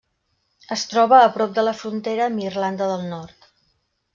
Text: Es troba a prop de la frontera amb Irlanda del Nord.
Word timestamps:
Es 0.75 0.85
troba 0.93 1.19
a 1.25 1.27
prop 1.35 1.53
de 1.59 1.65
la 1.67 1.73
frontera 1.81 2.25
amb 2.31 2.43
Irlanda 2.49 2.89
del 2.93 3.07
Nord. 3.15 3.51